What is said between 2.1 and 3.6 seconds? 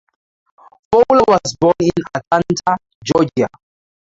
Atlanta, Georgia.